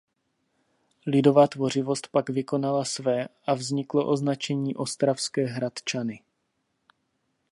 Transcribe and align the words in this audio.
Lidová 1.07 1.47
tvořivost 1.47 2.07
pak 2.07 2.29
vykonala 2.29 2.85
své 2.85 3.27
a 3.45 3.53
vzniklo 3.53 4.07
označení 4.07 4.75
Ostravské 4.75 5.45
Hradčany. 5.47 6.21